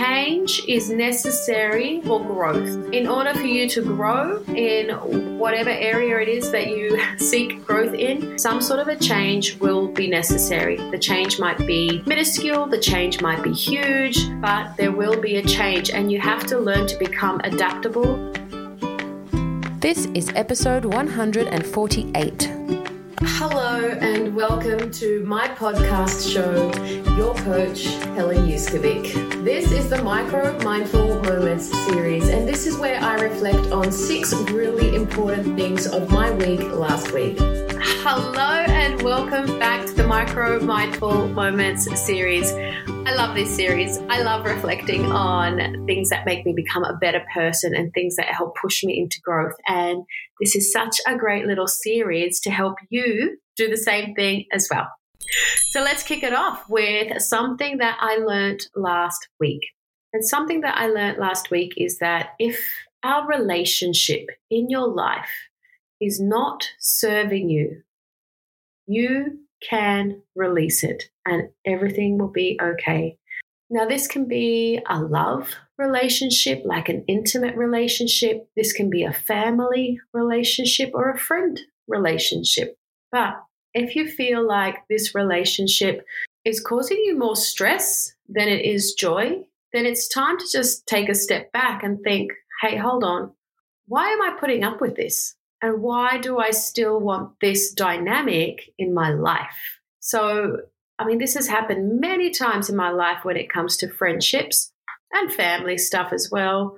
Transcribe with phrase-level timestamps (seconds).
[0.00, 2.90] Change is necessary for growth.
[2.90, 4.88] In order for you to grow in
[5.38, 9.88] whatever area it is that you seek growth in, some sort of a change will
[9.88, 10.78] be necessary.
[10.90, 15.42] The change might be minuscule, the change might be huge, but there will be a
[15.42, 18.32] change, and you have to learn to become adaptable.
[19.80, 22.59] This is episode 148.
[23.22, 26.72] Hello and welcome to my podcast show,
[27.16, 27.84] Your Coach,
[28.16, 29.44] Helen Yuskovic.
[29.44, 34.32] This is the Micro Mindful Moments series, and this is where I reflect on six
[34.32, 37.38] really important things of my week last week.
[38.02, 42.50] Hello and welcome back to the Micro Mindful Moments series.
[42.50, 43.98] I love this series.
[44.08, 48.28] I love reflecting on things that make me become a better person and things that
[48.28, 49.52] help push me into growth.
[49.66, 50.02] And
[50.40, 54.66] this is such a great little series to help you do the same thing as
[54.70, 54.88] well.
[55.68, 59.60] So let's kick it off with something that I learned last week.
[60.14, 62.64] And something that I learned last week is that if
[63.02, 65.28] our relationship in your life
[66.00, 67.82] is not serving you,
[68.90, 73.16] you can release it and everything will be okay.
[73.72, 78.48] Now, this can be a love relationship, like an intimate relationship.
[78.56, 82.76] This can be a family relationship or a friend relationship.
[83.12, 83.34] But
[83.72, 86.04] if you feel like this relationship
[86.44, 91.08] is causing you more stress than it is joy, then it's time to just take
[91.08, 93.30] a step back and think, hey, hold on.
[93.86, 95.36] Why am I putting up with this?
[95.62, 99.78] And why do I still want this dynamic in my life?
[100.00, 100.58] So,
[100.98, 104.72] I mean, this has happened many times in my life when it comes to friendships
[105.12, 106.76] and family stuff as well,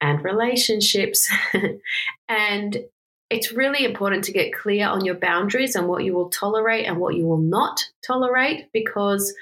[0.00, 1.30] and relationships.
[2.28, 2.76] and
[3.30, 6.98] it's really important to get clear on your boundaries and what you will tolerate and
[6.98, 9.34] what you will not tolerate because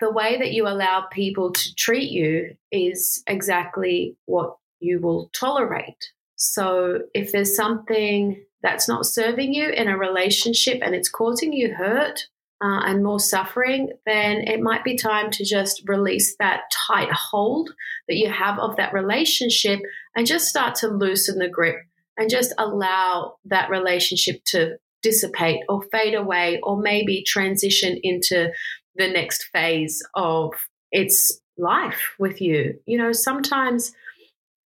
[0.00, 6.12] the way that you allow people to treat you is exactly what you will tolerate.
[6.36, 11.74] So if there's something that's not serving you in a relationship and it's causing you
[11.74, 12.26] hurt
[12.62, 17.70] uh, and more suffering, then it might be time to just release that tight hold
[18.08, 19.80] that you have of that relationship
[20.16, 21.76] and just start to loosen the grip
[22.16, 28.50] and just allow that relationship to dissipate or fade away or maybe transition into
[28.96, 30.52] the next phase of
[30.90, 32.78] its life with you.
[32.86, 33.92] You know, sometimes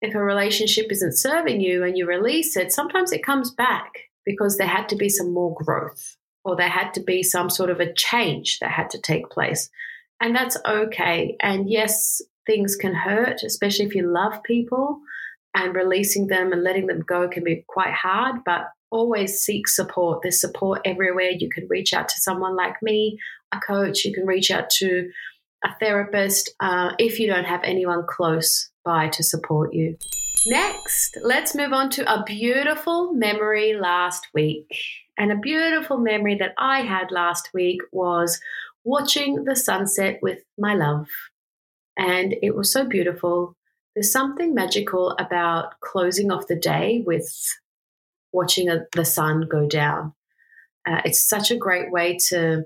[0.00, 3.92] if a relationship isn't serving you and you release it, sometimes it comes back
[4.25, 7.70] because there had to be some more growth or there had to be some sort
[7.70, 9.70] of a change that had to take place.
[10.20, 11.36] And that's okay.
[11.41, 15.00] And yes, things can hurt, especially if you love people,
[15.54, 20.21] and releasing them and letting them go can be quite hard, but always seek support.
[20.22, 21.30] There's support everywhere.
[21.30, 23.18] You can reach out to someone like me,
[23.53, 25.10] a coach, you can reach out to
[25.65, 29.98] a therapist uh, if you don't have anyone close by to support you.
[30.46, 34.74] Next, let's move on to a beautiful memory last week.
[35.18, 38.40] And a beautiful memory that I had last week was
[38.84, 41.06] watching the sunset with my love.
[41.98, 43.54] And it was so beautiful.
[43.94, 47.30] There's something magical about closing off the day with
[48.32, 50.14] watching a, the sun go down.
[50.86, 52.64] Uh, it's such a great way to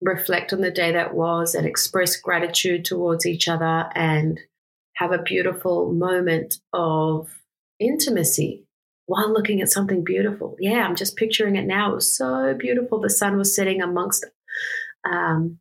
[0.00, 4.38] reflect on the day that was and express gratitude towards each other and
[5.00, 7.28] have a beautiful moment of
[7.78, 8.66] intimacy
[9.06, 10.56] while looking at something beautiful.
[10.60, 11.92] Yeah, I'm just picturing it now.
[11.92, 13.00] It was so beautiful.
[13.00, 14.26] The sun was setting amongst
[15.10, 15.58] um,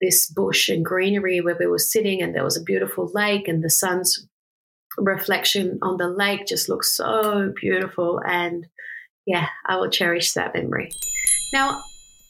[0.00, 3.62] this bush and greenery where we were sitting, and there was a beautiful lake, and
[3.62, 4.26] the sun's
[4.96, 8.18] reflection on the lake just looks so beautiful.
[8.26, 8.66] And
[9.26, 10.88] yeah, I will cherish that memory.
[11.52, 11.82] Now,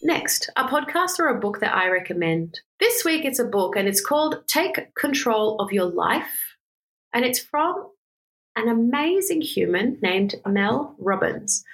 [0.02, 2.60] next, a podcast or a book that I recommend.
[2.78, 6.56] This week it's a book and it's called Take Control of Your Life.
[7.12, 7.90] And it's from
[8.56, 11.64] an amazing human named Mel Robbins.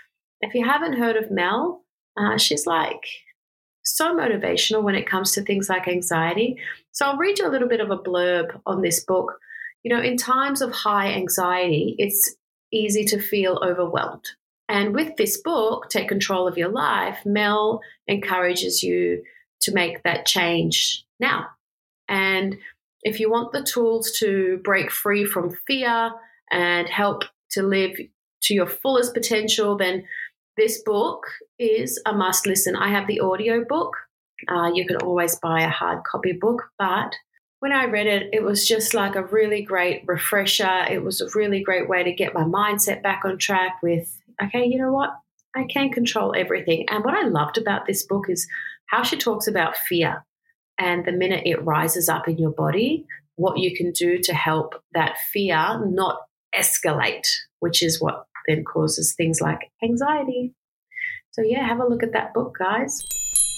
[0.40, 1.84] If you haven't heard of Mel,
[2.16, 3.04] uh, she's like
[3.84, 6.58] so motivational when it comes to things like anxiety.
[6.92, 9.38] So I'll read you a little bit of a blurb on this book.
[9.82, 12.34] You know, in times of high anxiety, it's
[12.72, 14.26] easy to feel overwhelmed.
[14.68, 19.22] And with this book, Take Control of Your Life, Mel encourages you
[19.60, 21.46] to make that change now.
[22.08, 22.56] And
[23.02, 26.10] if you want the tools to break free from fear
[26.50, 27.96] and help to live
[28.42, 30.04] to your fullest potential, then
[30.56, 31.26] this book
[31.58, 32.76] is a must listen.
[32.76, 33.96] I have the audio book.
[34.48, 37.14] Uh, you can always buy a hard copy book, but
[37.60, 40.84] when I read it, it was just like a really great refresher.
[40.90, 44.64] It was a really great way to get my mindset back on track with, okay,
[44.66, 45.10] you know what?
[45.54, 46.86] I can control everything.
[46.90, 48.46] And what I loved about this book is
[48.86, 50.24] how she talks about fear
[50.78, 53.06] and the minute it rises up in your body,
[53.36, 56.18] what you can do to help that fear not
[56.54, 57.26] escalate,
[57.60, 60.54] which is what then causes things like anxiety.
[61.32, 63.02] So, yeah, have a look at that book, guys.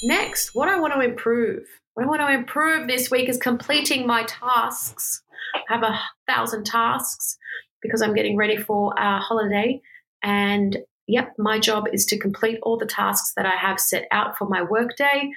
[0.04, 1.64] Next, what I want to improve.
[1.94, 5.22] What I want to improve this week is completing my tasks.
[5.54, 5.98] I have a
[6.28, 7.36] thousand tasks
[7.82, 9.80] because I'm getting ready for our holiday.
[10.22, 14.36] And yep, my job is to complete all the tasks that I have set out
[14.36, 15.30] for my workday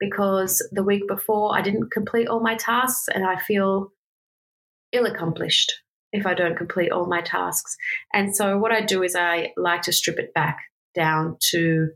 [0.00, 3.92] because the week before I didn't complete all my tasks and I feel
[4.92, 5.72] ill accomplished
[6.12, 7.76] if I don't complete all my tasks.
[8.12, 10.58] And so, what I do is I like to strip it back
[10.94, 11.88] down to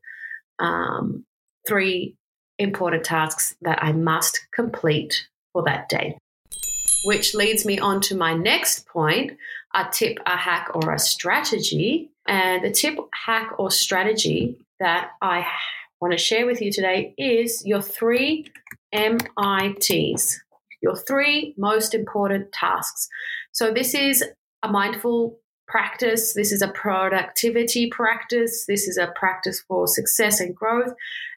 [0.58, 1.24] um,
[1.66, 2.16] three
[2.58, 6.18] important tasks that I must complete for that day.
[7.04, 9.32] Which leads me on to my next point
[9.74, 12.10] a tip, a hack, or a strategy.
[12.28, 15.46] And the tip, hack, or strategy that I
[16.00, 18.44] want to share with you today is your three
[18.92, 20.40] MITs,
[20.82, 23.08] your three most important tasks.
[23.52, 24.22] So, this is
[24.62, 30.54] a mindful practice, this is a productivity practice, this is a practice for success and
[30.54, 30.92] growth.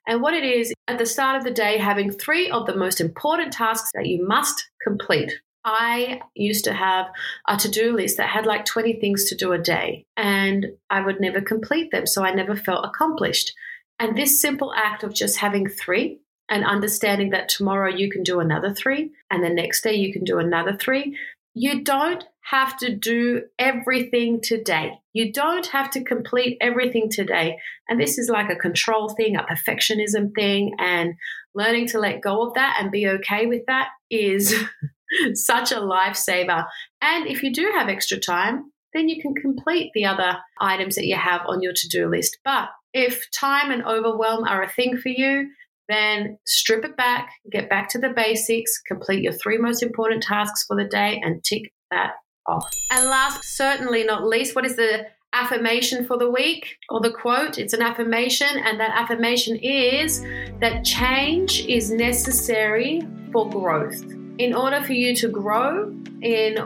[0.08, 3.00] And what it is, at the start of the day, having three of the most
[3.00, 5.32] important tasks that you must complete.
[5.64, 7.08] I used to have
[7.48, 11.02] a to do list that had like 20 things to do a day, and I
[11.02, 12.08] would never complete them.
[12.08, 13.54] So I never felt accomplished.
[14.00, 16.20] And this simple act of just having three
[16.50, 20.24] and understanding that tomorrow you can do another three, and the next day you can
[20.24, 21.18] do another three.
[21.54, 25.00] You don't have to do everything today.
[25.14, 27.58] You don't have to complete everything today.
[27.88, 31.14] And this is like a control thing, a perfectionism thing, and
[31.54, 34.56] learning to let go of that and be okay with that is
[35.34, 36.66] such a lifesaver.
[37.02, 41.06] And if you do have extra time, then you can complete the other items that
[41.06, 42.38] you have on your to do list.
[42.44, 45.50] But if time and overwhelm are a thing for you,
[45.88, 50.66] then strip it back, get back to the basics, complete your three most important tasks
[50.68, 52.12] for the day, and tick that
[52.48, 52.70] off.
[52.92, 57.58] And last, certainly not least, what is the affirmation for the week or the quote?
[57.58, 60.22] It's an affirmation, and that affirmation is
[60.60, 63.02] that change is necessary
[63.32, 64.21] for growth.
[64.42, 66.58] In order for you to grow in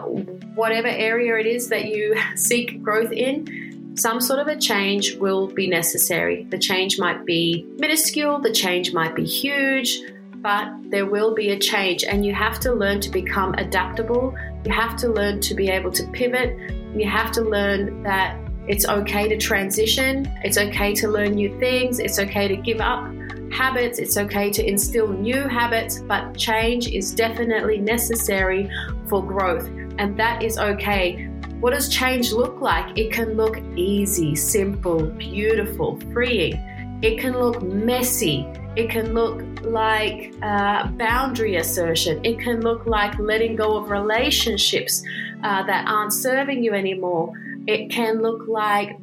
[0.55, 5.47] whatever area it is that you seek growth in, some sort of a change will
[5.47, 6.47] be necessary.
[6.49, 9.99] The change might be minuscule, the change might be huge,
[10.35, 14.33] but there will be a change, and you have to learn to become adaptable.
[14.63, 16.57] You have to learn to be able to pivot.
[16.95, 18.39] You have to learn that
[18.69, 23.03] it's okay to transition, it's okay to learn new things, it's okay to give up
[23.51, 28.69] habits, it's okay to instill new habits, but change is definitely necessary
[29.07, 31.29] for growth, and that is okay.
[31.59, 32.97] What does change look like?
[32.97, 36.53] It can look easy, simple, beautiful, freeing.
[37.01, 38.45] It can look messy.
[38.75, 42.23] It can look like uh, boundary assertion.
[42.25, 45.01] It can look like letting go of relationships
[45.43, 47.31] uh, that aren't serving you anymore.
[47.67, 48.99] It can look like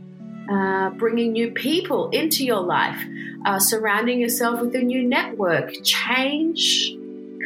[0.50, 2.98] uh, bringing new people into your life,
[3.44, 5.72] uh, surrounding yourself with a new network.
[5.84, 6.96] Change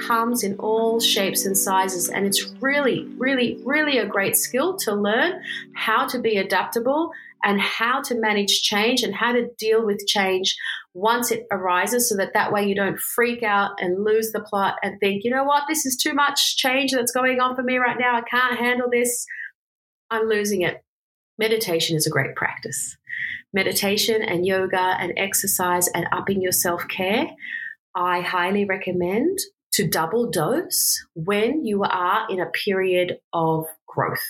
[0.07, 4.95] comes in all shapes and sizes, and it's really, really, really a great skill to
[4.95, 5.43] learn
[5.75, 7.13] how to be adaptable
[7.45, 10.57] and how to manage change and how to deal with change
[10.95, 14.77] once it arises so that that way you don't freak out and lose the plot
[14.83, 17.77] and think, you know what, this is too much change that's going on for me
[17.77, 18.17] right now.
[18.17, 19.27] I can't handle this.
[20.11, 20.83] I'm losing it.
[21.39, 22.97] Meditation is a great practice.
[23.53, 27.29] Meditation and yoga and exercise and upping your self care,
[27.95, 29.39] I highly recommend
[29.73, 34.27] to double dose when you are in a period of growth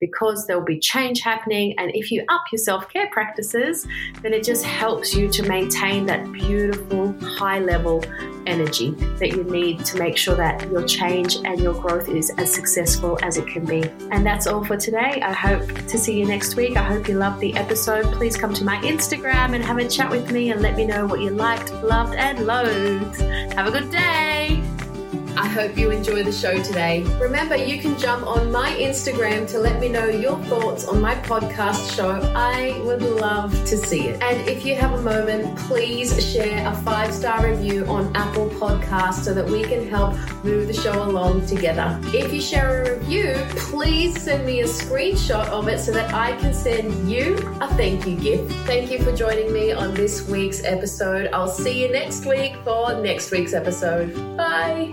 [0.00, 1.74] because there'll be change happening.
[1.78, 3.86] And if you up your self care practices,
[4.20, 8.04] then it just helps you to maintain that beautiful high level
[8.46, 12.52] energy that you need to make sure that your change and your growth is as
[12.52, 13.82] successful as it can be.
[14.10, 15.20] And that's all for today.
[15.22, 16.76] I hope to see you next week.
[16.76, 18.04] I hope you loved the episode.
[18.12, 21.06] Please come to my Instagram and have a chat with me and let me know
[21.06, 23.20] what you liked, loved, and loathed.
[23.54, 24.61] Have a good day.
[25.36, 27.02] I hope you enjoy the show today.
[27.18, 31.14] Remember, you can jump on my Instagram to let me know your thoughts on my
[31.14, 32.20] podcast show.
[32.34, 34.22] I would love to see it.
[34.22, 39.24] And if you have a moment, please share a five star review on Apple Podcasts
[39.24, 41.98] so that we can help move the show along together.
[42.14, 46.36] If you share a review, please send me a screenshot of it so that I
[46.36, 48.52] can send you a thank you gift.
[48.66, 51.30] Thank you for joining me on this week's episode.
[51.32, 54.14] I'll see you next week for next week's episode.
[54.36, 54.92] Bye.